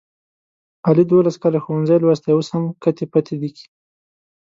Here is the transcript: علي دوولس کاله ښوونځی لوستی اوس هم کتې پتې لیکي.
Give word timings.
علي 0.87 1.03
دوولس 1.09 1.35
کاله 1.41 1.59
ښوونځی 1.63 1.97
لوستی 2.01 2.31
اوس 2.33 2.47
هم 2.53 2.63
کتې 2.83 3.05
پتې 3.13 3.33
لیکي. 3.41 3.65